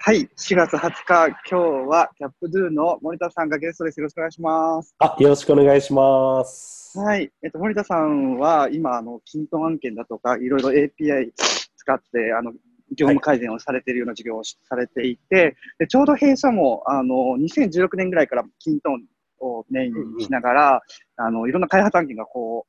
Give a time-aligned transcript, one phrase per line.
[0.00, 1.56] はい、4月20日、今日
[1.88, 4.00] はキャップドゥの森田さんがゲストです。
[4.00, 4.94] よろしくお願いします。
[4.98, 6.98] あ、よろしくお願いします。
[6.98, 11.32] はい、えっと、森田さんは今、あの、キントン案件だとか、いろいろ API
[11.76, 12.52] 使って、あの、
[12.96, 19.02] 業務改善をされているような事業をされていて、でちょうど弊社も、あの、2016年ぐらいからキントン
[19.40, 20.82] をメインにしながら、
[21.16, 22.66] あの、いろんな開発案件がこ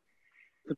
[0.67, 0.73] う、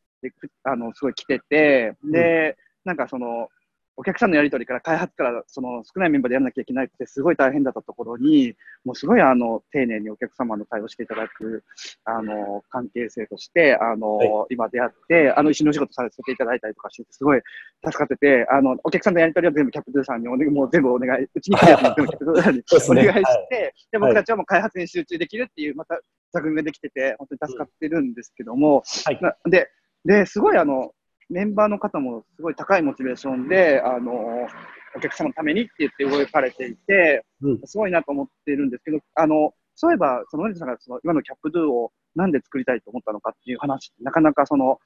[0.63, 3.50] あの、すごい来てて、で、なんかその、
[3.97, 11.63] お客さんのやり取りから開発からその少ないメンバーでやらなきゃいけないってすごい大変だったところに、もうすごいあの丁寧にお客様の対応していただく
[12.05, 17.41] あの関係性として、あの、は今出会って、あの一緒にお仕事させていただいたりとかしてて、すごい
[17.85, 23.73] 助かってて、あのお客さんのやり取りは全部キャプトゥーさんにお、ね、もう全部お願い、うちに来たやつも全部キャプトゥーさんにお願いして、はい。
[23.91, 25.99] で僕たちはもう開発に集中できるっていう、また
[26.33, 29.19] 座組ができてて、本当に助かってるんですけども、はい。
[29.21, 29.69] なで、
[30.05, 30.94] で、すごいあの、
[31.31, 34.48] メンバーの方もすごい高いモチベーションで、あの、
[34.95, 44.80] お客様のためにって言って動かれていて、うんすごいなと思ってるんですけど、あの、そういえば、その、森田さんがその今のキャップドゥをなんで作りたいと思ったのかっていう話なかなかその、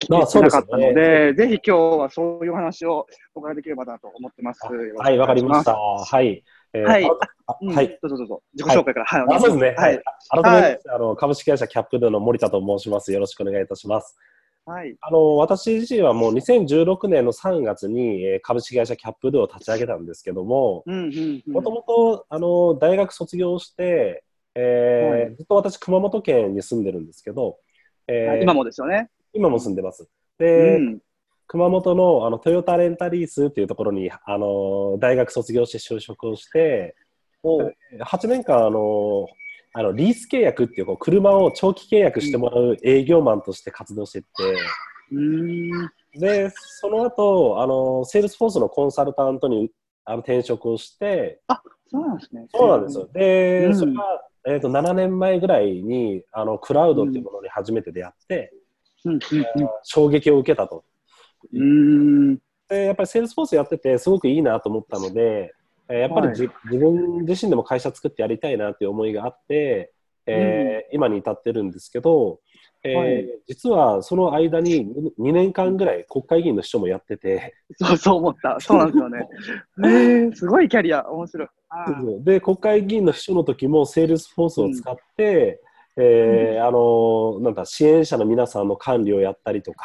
[0.00, 4.60] 聞あいてなかったので、ぜひ今日はそういう話をお伺いできればなと思ってます。
[4.66, 5.76] はい、わかりました。。
[5.76, 6.44] はい。
[6.72, 7.10] えーはい
[7.74, 7.98] はい。
[8.00, 8.42] どうぞどうぞ。
[8.54, 9.06] 自己紹介から。
[9.06, 9.22] はい。
[9.22, 9.76] お願あ、いしまそうですね。
[9.76, 10.02] はい。
[10.28, 13.12] 改めまして、あの、株式会社キャップドゥの森田と申します。
[13.12, 14.16] よろしくお願いいたします。
[14.70, 14.96] はい。
[15.00, 20.84] あの、私自身はもう2016年の3月に、えー株式会社キャップドゥを立ち上げたんですけども。
[21.48, 24.22] もともと、あの、大学卒業して、
[24.54, 27.58] えーはいずっと私、熊本県に住んでるんですけど、
[28.06, 29.10] えーはい今もですよね。
[29.32, 30.04] 今も住んでます。
[30.04, 31.00] うで、ん。
[31.48, 36.94] 熊本のあのトヨタレンタリースっていうところにあの大学卒業して就職をして、
[37.42, 39.26] 8年間あの
[39.72, 44.28] あのリース契約っていうこう車を長期契約してもらう営業マンとして活動してて。
[46.12, 49.70] でその後あのセールスフォースのコンサルタントに
[50.04, 51.40] あの転職をして、
[51.90, 52.46] そうなんですね。
[52.52, 53.08] そうなんですよ。
[53.12, 54.02] で、うんそれが、
[54.46, 58.52] えー、と7年前ぐらいにあのクラウドっていうものに初めて出会って、
[59.04, 59.20] うんうん
[59.82, 60.84] 衝撃を受けたと。
[61.52, 62.36] うん。
[62.68, 65.59] でやっぱりセールスフォースやっててすごくいいなと思ったので、えー
[65.98, 69.92] やっぱりじ、自分自身でも会社作ってやりたいなっていう思いがあって、
[70.26, 72.40] えー今に至ってるんですけど、
[72.82, 73.26] えーはい。
[73.46, 74.86] 実はその間に
[75.18, 78.58] 2年間ぐらい国会議員の秘書もやってて、そうそう思った。
[78.60, 79.28] そうなんですよね。
[79.84, 81.48] えー、すごいキャリア、面白い。
[82.24, 85.60] で国会議員の秘書の時もセールスフォースを使って、
[85.96, 89.84] えーあのなんか支援者の皆さんの管理をやったりとか、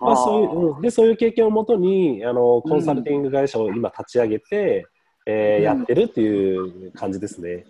[0.00, 0.80] まあ、そういううん。
[0.80, 4.86] でそういう経験をもとにあのコンサルティング会社を今立ち上げて、
[5.28, 7.66] えーうんやってるっていう感じですね。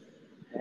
[0.55, 0.59] え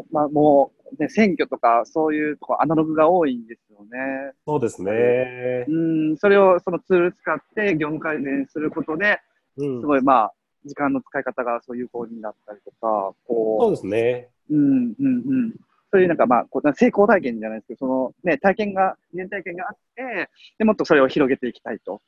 [0.00, 4.32] ー、まあもう、ね、選挙とかそういうとこアナログが多いんですよね。
[4.46, 5.64] そうですね。
[5.66, 9.18] うん、それをそのツール使って業務改善することで、
[9.56, 10.34] うんす、ごいまあ、
[10.66, 14.28] 時間の使い方がそう有効になったりとか、そうこですね。
[14.50, 15.08] う、うん、うん、う
[15.46, 15.54] ん。
[15.90, 20.28] そういうなんかまあ、こう成功体験じゃないですけど、そのね、体験が、原体験があって、
[20.58, 22.02] でもっとそれを広げていきたいと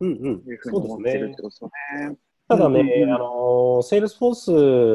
[0.00, 1.36] うんうんいうふうに思ってるって。
[1.36, 1.70] ことですよ
[2.08, 2.16] ね。
[2.48, 4.30] ただね、うんうんうんあのセールスフォ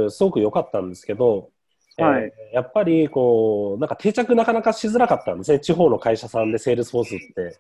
[0.08, 1.52] ースすごく良かったんですけど、
[1.98, 7.58] はいえーやっぱりこうなんか定着なかなかしづらかったんですね、地方の会社さんでセールスフォースって。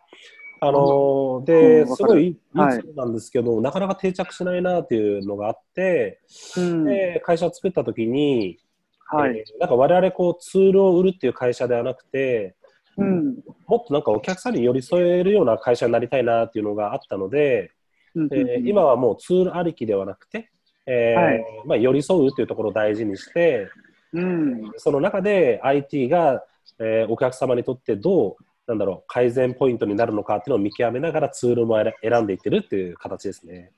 [0.60, 6.22] あのうでんすごいいいなんですけど、なかなか定着しないなっていうのがあって、
[6.58, 6.86] うん。
[6.86, 8.60] で会社を作った時に、
[9.08, 9.38] はい。
[9.38, 12.56] えーなんか我々こうツールを売るっていう会社ではなくて、
[12.98, 13.36] うん。
[13.68, 17.70] もっとなんかお客さんに寄り添えるような会社になりたいなっていうのがあったので、うん
[18.16, 20.50] えー今はもうツールありきではなくて、
[20.86, 23.70] えーはいまあ、寄り添うというところを大事にして、
[24.14, 24.72] うん。
[24.78, 26.44] その中で IT が、
[26.80, 33.72] えーお客様にとってどうなんだろう改善ポイントになるのかっていうのを見極めながらツールも選選んでいってるっていう形ですね。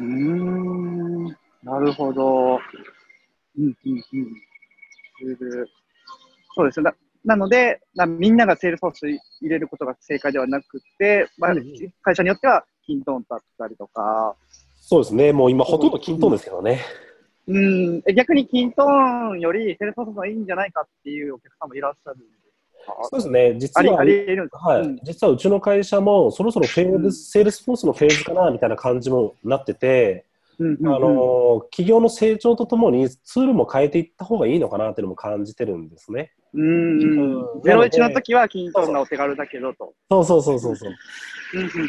[0.00, 1.24] うーん。
[1.62, 2.56] なるほど。
[2.56, 4.02] うん、うん、うん。
[4.02, 5.68] ツール
[6.54, 6.84] そうですね。
[6.84, 6.94] な
[7.24, 11.54] なのでな、みんながセールスフォース入れることが正解ではなくて、まあ
[12.02, 14.34] 会社によっては、キントンだったりとか、
[14.80, 16.80] そうですね、もう今ほとんどキントンですけどね。
[17.46, 22.24] うん、え逆にキントンよりセールスフォースがいいんじゃないかっていうお客さんもいらっしゃるんで
[23.10, 24.04] そうですね、実はは
[24.78, 24.80] い。
[24.82, 24.98] うん。
[25.02, 27.12] 実はうちの会社もそろそろフェーズ、うん。
[27.12, 30.24] セールスフォースのフェーズかなみたいな感じもなってて、
[30.58, 36.32] うんうんうんあの企業の成長とともにツールも変えていった方がいいのかなっていうのも感じてるんですね。
[36.52, 39.94] うんうんうんゼロイチの時はキントンがお手軽だけどと。
[40.10, 40.92] そうそうそうそうそう。
[41.54, 41.88] うんうんうん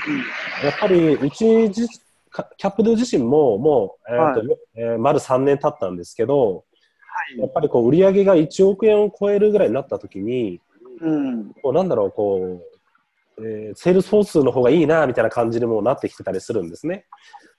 [0.63, 1.87] やっぱりうち自
[2.35, 6.65] かキャップドゥ自身ももう、えーとえー丸3年経ったんですけど、
[7.37, 10.59] やっぱりこう売り上げが1億円を超えるぐらいになった時に、
[10.99, 12.61] うんこうなんだろうこ
[13.37, 17.05] う、えーセールスフォースの方がいいなみたいな感じにもなってきてたりするんですね。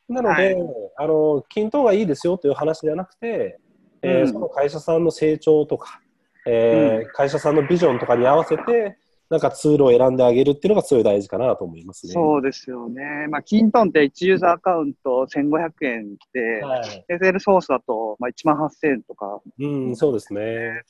[0.08, 0.56] なので、はい
[0.98, 3.58] あの、均等がいいですよという話ではなくて、
[4.02, 6.00] えーうんその会社さんの成長とか、
[6.46, 8.98] えー会社さんのビジョンとかに合わせて、
[9.28, 12.12] なんかツールを選んであげるっていうのがすごい大事かなと思いますね。
[12.12, 13.26] そうですよね。
[13.28, 17.04] まあ、キントンって1ユーザーアカウント1500円で、はい。
[17.10, 20.82] SL ソースだと、まあ、1万8000円とか、やっうん、そうですね。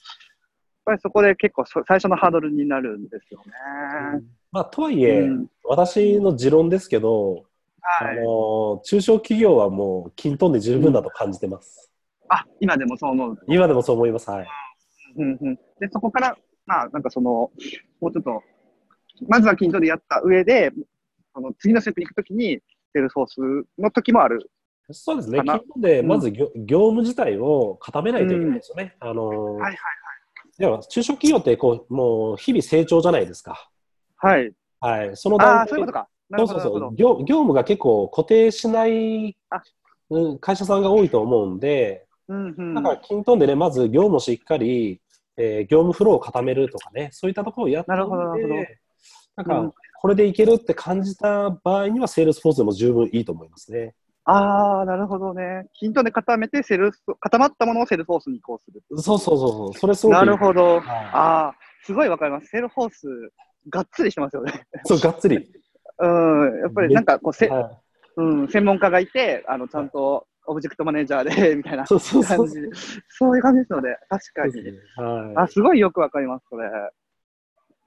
[0.86, 3.52] ぱりそこで結構そ最初のハードルになるんですよね。
[4.52, 7.45] まあ、とはいえ、うん私の持論ですけど、はい。
[8.00, 11.92] あの中小企業はもうキントンで十分だと感じてます。
[12.28, 13.38] あ、今でもそう思う。
[13.48, 14.28] 今でもそう思います。
[14.30, 14.46] はい。
[15.16, 15.54] うんうん。
[15.54, 16.36] で、そこから、
[16.66, 17.50] まあ、なんかその、
[18.00, 18.42] もうちょっと、
[19.28, 20.72] まずはキントンやった上で、
[21.34, 22.58] その次のステップに行くときに、
[22.92, 24.50] セールスフォースの時もある。
[24.90, 25.38] そうですね。
[25.38, 28.96] かなキントンで、うんまず業,、業務自体を固めないといけないですよね。
[29.00, 29.76] あのはいはい
[30.58, 33.70] では中小企業ってこう、もう日々成長じゃないですか。
[34.16, 34.52] はい。
[34.80, 35.16] はい。
[35.16, 36.08] その段階そういうことか。
[36.36, 36.94] そうそうそう。
[36.94, 39.36] 業業務が結構固定しない
[40.40, 42.74] 会社さんが多いと思うんで、うんうん。
[42.74, 45.00] だからキントンでね、まず業務をしっかり、
[45.36, 48.54] えー業務フローを固めるとかね、そういったところをやってなるほどなるほど
[49.36, 53.94] なんか、うんこれでいけるって感じた場合には、セールスフォースでも十分いいと思いますね。
[54.24, 55.66] ああ、なるほどね。
[55.78, 58.82] キントン固めて、セールス、固まったものをセールスフォースに移行する。
[59.02, 60.76] そうそうそうそう、それすごくいないるほど。
[60.76, 62.48] はいああ、すごいわかります。
[62.48, 63.06] セールスフォース、
[63.70, 64.66] がっつりしてますよね。
[64.84, 65.50] そう、がっつり。
[65.98, 66.60] うん。
[66.60, 67.80] やっぱりなんかこう、せは
[68.16, 72.68] うん、専門家がいて、あの、ちゃんと、オブジェクトマネージャーで、みたいないそうそうそう感じで。
[73.08, 74.52] そういう感じですので、確かに。
[74.96, 76.68] はあ、すごいよくわかります、それ。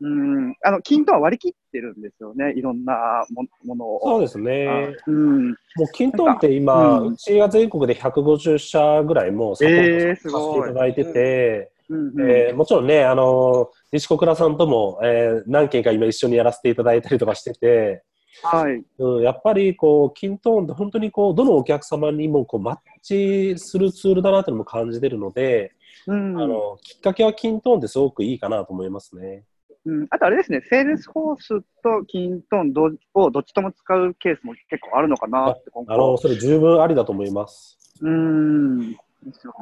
[0.02, 0.56] うん。
[0.64, 2.54] あの、キントンは割り切ってるんですよね。
[2.56, 4.00] いろんなもものい、を。
[4.04, 4.96] そうですね。
[5.08, 5.50] うん。
[5.50, 18.04] もう、キントンって今、うちが全国で150社ぐらいもうサポートさせていただいてて、うんうんえーもちろんね、あの、西小倉さんとも、えー何件か今一緒にやらせていただいたりとかしてて、
[18.44, 18.84] はい。
[19.00, 25.74] うん、やっぱりこう、キントーンって本当にこう、どのお客様にもこうマッチするツールだなっていうのも感じてるので、
[26.08, 26.40] うん。
[26.40, 29.44] あの、きっかけはキントーンってすごくいいかなと思いますね。
[29.86, 31.48] うん、あとあれですね、セールスフォース
[31.82, 36.18] とキントンどをどっちとも使うケースも結構あるのかなって今あの、後。
[36.18, 37.78] それ十分ありだと思います。
[38.02, 38.92] うん。
[38.92, 38.98] で
[39.34, 39.54] すよ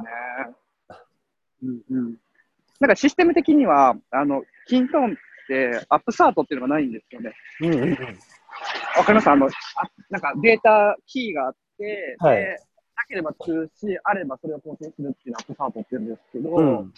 [0.47, 0.53] ね。
[1.63, 2.15] うんうん。
[2.79, 5.15] なんかシステム的には、あの、キントンっ
[5.47, 7.33] てアップサートっていうのがないんですよね。
[7.61, 7.91] うんうんうん。
[7.91, 9.29] わかります？
[9.29, 9.49] あの、あ
[10.09, 12.57] なんかデータキーがあって、はいで
[12.97, 16.93] なければ中止、あればそれを更新するっていうのをアップサートって言うんですけど、うん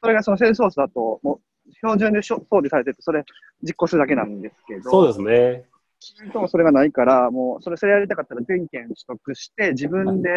[0.00, 3.22] それがそのセールスフォースだと、もう標準で装備されてて、それ
[3.62, 5.64] 実行するだけなんですけど、そうですね。
[6.00, 10.30] キントンはそれがないから、もうそれ、それやりたかったら全件取得して、自分で、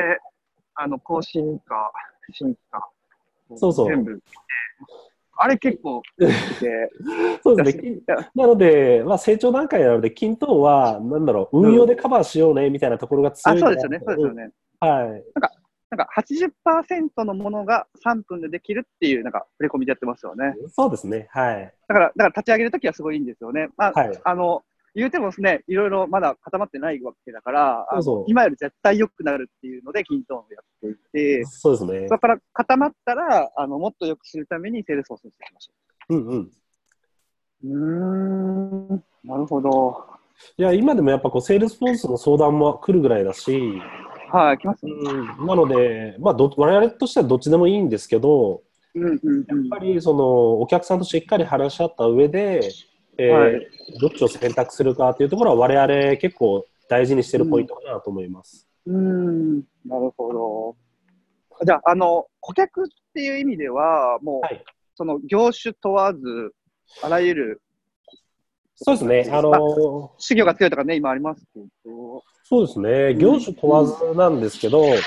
[0.76, 1.92] あの、更新か、
[2.32, 2.88] 新規か、
[3.56, 4.20] そうそう全部。
[5.38, 6.30] あれ結構、で、
[7.44, 8.00] そうですね。
[8.36, 14.52] なので、まあ、成長段階なので、キントーンは、なんだろう、運用でカバーしようね、みたいなところが強あ、いかなそうですよね、そうですよね。
[14.80, 15.24] はい。
[15.92, 20.56] なんか80%のものが3分でできるっていう、なんか、触れ込みでやってますよね。
[20.70, 21.28] そうですね。
[21.32, 21.74] はい。
[21.88, 23.70] だから、だから立ち上げるときはすごいいいんですよね。
[23.78, 24.20] まあ、はい。
[24.24, 24.64] あの、
[24.96, 32.16] 言うてもですね、いろいろまだ固まってないわけだから、そうそう今より絶対良くなるっていうので、キントーンをやっていて、そうですねそ。
[32.16, 35.74] こから固まったら、あのもっと良くするためにセールスフォースにしていきましょ
[36.10, 36.52] うんうん。
[37.64, 38.94] う。
[38.96, 40.16] ん、なるほど。
[40.58, 43.82] いや、今でもやっぱこう、セールスフォースの相談も来るぐらいだし、
[44.32, 44.86] はい、来ます。
[44.86, 49.68] うん、なので、まあど、我々としてはどっちでもいいんですけど、うんうんうん。
[49.68, 52.62] やっぱりそのお客さんとしっかり話し合った上で、
[53.18, 53.68] えーはい。
[54.00, 58.68] どっちを選択するかというところは、我々結構大事にしてるポイントかなと思います。
[58.86, 61.66] うーん、なるほど。
[61.66, 64.64] じゃあ、あの、顧客っていう意味では、もう、はい。
[64.96, 66.54] その業種問わず、
[67.04, 67.62] あらゆる
[68.78, 69.60] そうですね、あのまあ
[70.18, 75.00] 修行が強いとかね、今ありますけど、そうですね、業種問わずなんですけど、はい、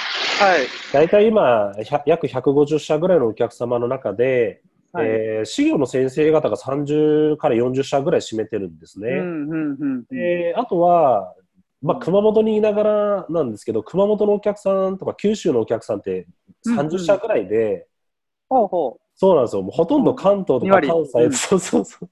[0.91, 5.07] 大体今、100約150社ぐらいのお客様の中で、はい。
[5.07, 9.11] えー、事業の先生方が30から40社ぐらい占めてるんですね。
[9.11, 10.04] うんうんうん。
[10.04, 11.35] であとは、
[11.83, 16.26] まあ、熊本にいながらなんですけど、熊本のお客さんとか九州のお客さんって
[16.66, 17.87] 30社ぐらいで、
[18.49, 22.09] ほうほそうなんですよ、もうほとんど関東と2割か関西、うんそうそうそう。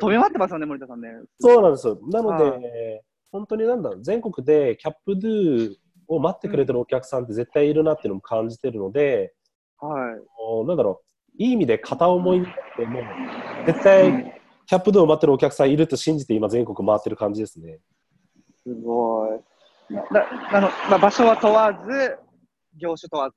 [0.00, 1.08] 飛び回ってますよね、森田さんね。
[1.40, 1.98] そうなんですよ。
[2.08, 3.00] なので、は
[3.32, 5.74] 本当になんだろう、全国でキャップドゥ
[6.06, 9.34] を待ってくれてるお客さんって絶対いるなっていうのも感じてるので、
[9.80, 10.66] はい。
[10.66, 12.44] なんだろう、いい意味で片思いっ
[12.76, 13.04] て、もう
[13.66, 17.78] 絶対キャップドゥを待ってるお客さんいると信じて今全国回ってる感じですね。
[18.62, 19.94] すごい。
[19.94, 20.02] な
[20.52, 22.16] あのまあ、場所は問わず、
[22.76, 23.36] 業種問わず。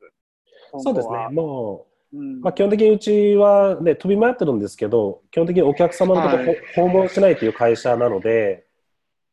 [0.79, 1.27] そうですね。
[1.31, 8.65] もううんまあ、基本的にうちは、ね、飛び回ってるんですけど、基本的にお客様のところ、はい訪問しないという会社なので、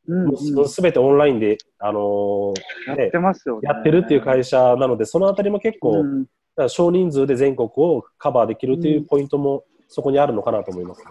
[0.07, 3.61] うんうんすべてオンラインで、あのーねやって、ますよね。
[3.63, 6.27] やってるっていう会社なので、そのあたりも結構、うん
[6.63, 11.11] ら少人数で全国をカバーできるというポイントもそこにあるのかなと思います、ね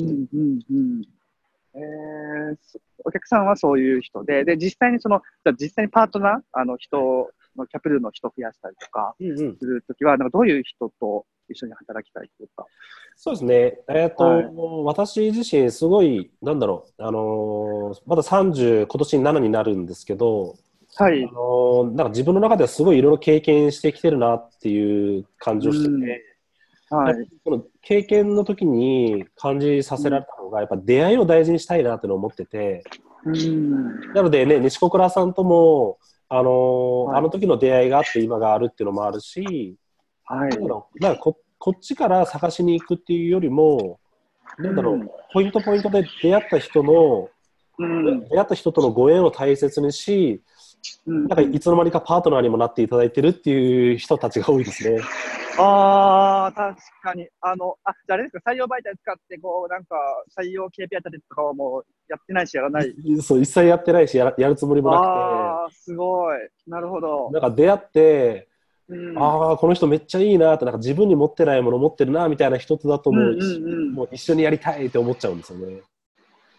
[0.00, 1.02] うんうんうん。
[1.74, 5.20] えーそお客さんはそういう人で、で、実際にその、
[5.60, 9.56] 実際にパートナー、あの人のキャプルの人増やしたりとかうんうん。
[9.58, 12.64] するときは、なんかどういう人と一緒に働きたいというか？
[13.16, 14.46] そうですね、えーとはい。
[14.84, 20.56] 私自身、すごい、なんだろう、あのーまだ30、今年に7になるんですけど、
[20.96, 21.26] はいあ。
[21.26, 26.22] のーなんか自分の中ではすごいいろいろ経験してきてるなっていう感じをしてて、
[26.90, 27.28] はい。
[27.42, 32.84] その経験の時に感じさせられたのが、やっぱ出会いを大事にしたいなって思ってて、
[33.24, 34.12] うん。
[34.12, 35.98] なのでね、西小倉さんとも、
[36.28, 39.76] あのーはいあの時の出会いがあって今があるっていうのもあるし、
[40.24, 40.50] はい。
[41.00, 43.98] だかここっちから探しに行くっていうよりも、
[44.58, 47.28] なんだろう、うんポイントポイントで出会った人の、
[47.78, 48.28] うん。
[48.28, 50.53] 出会った人とのご縁を大切にし、うん
[51.06, 55.00] なんかいつの間にかパートナーにもなっていただいてるっていう人たちが多いですね。
[55.58, 57.28] ああ、確かに。
[57.40, 59.96] あの、あ、じゃああれですか、採用媒体使って、こう、なんか、
[60.36, 62.92] 採用 KPI 立てとかはもうやってないし、やらない。
[63.22, 66.38] そう一切やってないしやら、やるつもりもなああ、すごい。
[66.66, 67.40] なるほどくて、。
[67.40, 68.48] なんか出会って、
[68.88, 75.82] うんああ、この人めっちゃいいなって、なんか自分に持ってないもの持ってるなみたいな人とだともう、うんうんうんもう一緒にやりたいって思っちゃうんですよね。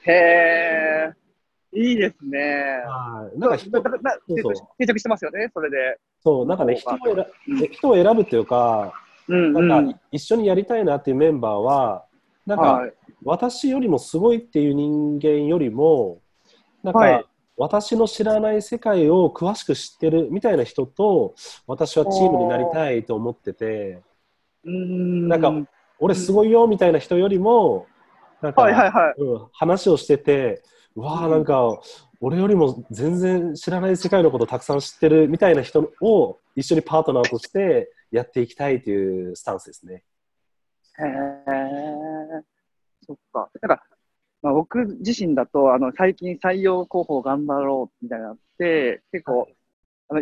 [0.08, 1.14] へえ、
[1.76, 2.40] いいですね。
[2.88, 3.40] はい。
[3.40, 3.84] なんか人そう
[4.42, 6.00] そう定着してますよね、それで。
[6.24, 8.94] そう、なんかね、人を選人を選ぶっていうか、
[9.28, 12.06] うんなんか一緒にやりたいなっていうメンバーは、
[12.46, 12.94] なんかはい。
[13.24, 16.22] 私よりもすごいっていう人間よりも、
[16.84, 21.36] なんはいか私の知らない世界を詳しく知ってるみたいな人と、
[21.68, 24.02] 私はチームになりたいと思ってて、
[24.66, 25.54] うんなんか
[26.00, 27.88] 俺すごいよみたいな人よりも、
[28.42, 28.68] なんか、
[29.54, 31.80] 話をしてて、うわあ、うんなんか、
[32.22, 40.04] 俺よりも全然知らない世界のことたくさん知ってるみたいな人を一緒にパートナーとしてやっていきたいというスタンスですね。
[41.00, 42.42] へえ、
[43.06, 43.50] そっか。
[43.62, 43.84] だから、
[44.42, 49.48] まあ、僕自身だと、あの、最近採用広報頑張ろうみたいになって、結構、
[50.08, 50.22] あの、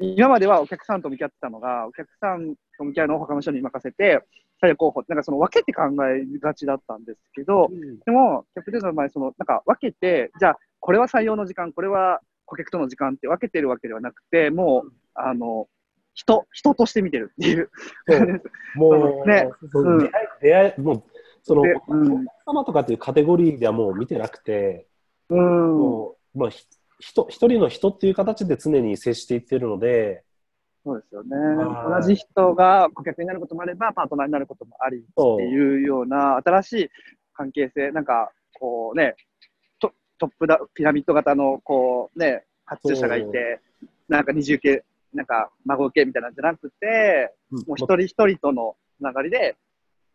[0.00, 4.22] 今まではお客さんと向き合ってたのが、お客さんと向き合うのを他の人に任せて、
[4.62, 7.68] 採用広報って、なんかその分けて考えがちだったんですけど、
[8.04, 15.68] でも、キャプテンの場合、その、なんか分けて、じゃあ、これは採用の時間、これは顧客との時間って分けてるわけではなくて、もう、あの、
[16.14, 17.70] 人、人として見てるっていう。
[18.08, 18.42] そう。
[18.74, 19.48] もう、ね。
[19.72, 19.98] そううん。
[19.98, 21.02] 出会い、出会いもう、
[21.42, 22.24] その、でおうん。
[22.24, 24.86] 客様とかっていうカテゴリーではもう見てなくて、
[25.28, 25.78] うん。
[25.78, 26.64] もう、まあ、ひ
[26.98, 30.24] 人一人の人っていう形で常に接していってるので、
[30.84, 32.02] そうですよねはい。
[32.02, 36.90] 同じ人が顧客になることもあれば、パートナーになることもありっていうような新しい
[37.34, 39.14] 関係性、なんか、こうね、
[39.78, 43.60] トトップだ、ピラミッド型の、こうね、発注者がいて、
[44.08, 49.56] なんか二重系、なんか孫系みたいなんじゃなくて、もう一人一人とのつながりで、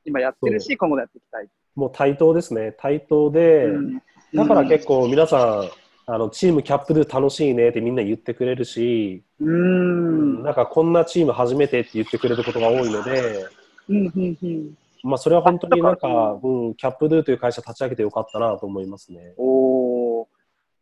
[0.05, 1.47] 今やってるし、今後もやっていきたい。
[1.75, 2.75] もう対等ですね。
[2.77, 4.01] 対等で、うん
[4.33, 5.69] だから結構皆さん、
[6.05, 10.43] あのチームキャップで楽しいねってみんな言ってくれるし、うん。
[10.43, 13.47] なんかこんなチーム初めてって言ってくれることが多いので、
[13.89, 14.77] うん、うん、うん。
[15.03, 16.07] まあそれは本当になんか、
[16.41, 19.33] うん、キャップドゥという会社立ち上げてよかったなと思いますね。
[19.37, 20.25] おー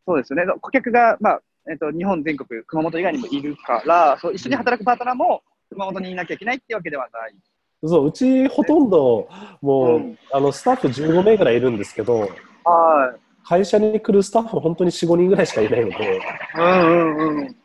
[0.06, 0.52] そうですよね。
[0.60, 7.36] 顧客が、まあ、えっ、と、日本全国、熊本以外にもいるから、そう一緒に働くパートナーも熊本にいなきゃいけないってわけではない。
[7.84, 9.28] そう、うちほとんど
[9.62, 12.30] もう、うんあのスタッフ15名ぐらいいるんですけど、
[12.64, 13.16] は
[13.52, 16.20] 会社に来るスタッフ本当に4、5人ぐらいしかいないので、い。
[16.58, 17.48] うんうんうん。
[17.48, 17.56] い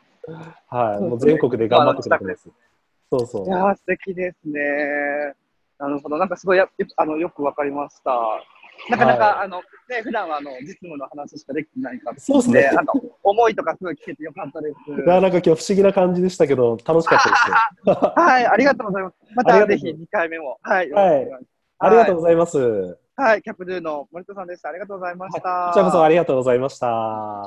[0.67, 2.49] はい、そうもう全国で頑張ってくれてます。
[3.09, 3.47] そうそう。
[3.49, 4.59] やー、素敵ですね。
[5.79, 6.17] なるほど。
[6.17, 6.67] なんかすごいや
[6.97, 8.11] あのよくわかりました。
[8.89, 14.91] なかなか、はいあの、ね、普段はあの実務の話しかできてないから、そうですねあの思いとかすごい聞けてよかったです。
[14.91, 17.35] いやなんか今日不思議な感じでしたけど、楽しかったで
[17.85, 17.95] すよ。
[18.13, 19.15] はい、ありがとうございます。
[19.35, 20.59] またぜひ2回目も。
[20.61, 20.91] はい。
[20.91, 21.27] はい
[21.79, 22.57] ありがとうございます。
[22.57, 24.69] こはい、キャップドゥの森田さんでした。
[24.69, 25.71] ありがとうございました。
[25.73, 27.43] ちらこそありがとうございました。